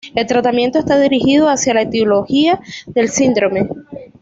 El 0.15 0.25
tratamiento 0.25 0.79
está 0.79 0.99
dirigido 0.99 1.47
hacia 1.47 1.75
la 1.75 1.83
etiología 1.83 2.59
del 2.87 3.09
síndrome. 3.09 3.69